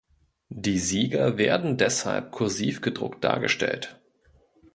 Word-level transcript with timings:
Die 0.55 0.79
Sieger 0.79 1.37
werden 1.37 1.77
deshalb 1.77 2.31
kursiv 2.31 2.81
gedruckt 2.81 3.23
dargestellt. 3.23 4.01